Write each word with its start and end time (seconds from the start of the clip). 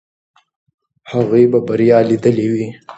هغوی 1.11 1.43
به 1.51 1.59
بریا 1.67 1.99
لیدلې 2.09 2.45
وي. 2.51 2.67